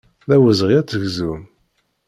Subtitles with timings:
[0.29, 1.41] D awezɣi ad tegzum.